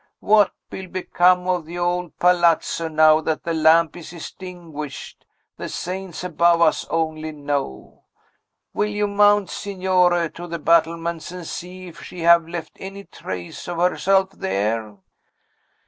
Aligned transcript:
What 0.19 0.51
will 0.71 0.87
become 0.87 1.47
of 1.47 1.67
the 1.67 1.77
old 1.77 2.17
palazzo, 2.17 2.87
now 2.87 3.21
that 3.21 3.43
the 3.43 3.53
lamp 3.53 3.95
is 3.95 4.11
extinguished, 4.13 5.27
the 5.57 5.69
saints 5.69 6.23
above 6.23 6.59
us 6.59 6.87
only 6.89 7.31
know! 7.31 8.05
Will 8.73 8.89
you 8.89 9.05
mount, 9.05 9.51
Signore, 9.51 10.27
to 10.29 10.47
the 10.47 10.57
battlements, 10.57 11.31
and 11.31 11.45
see 11.45 11.85
if 11.85 12.01
she 12.01 12.21
have 12.21 12.47
left 12.47 12.77
any 12.79 13.03
trace 13.03 13.67
of 13.67 13.77
herself 13.77 14.31
there?" 14.31 14.97